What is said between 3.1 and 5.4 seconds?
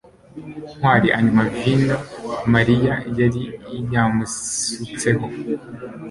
yari yamusutseho